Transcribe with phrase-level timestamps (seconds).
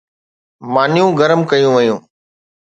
[0.73, 1.99] مانيون گرم ڪيون ويون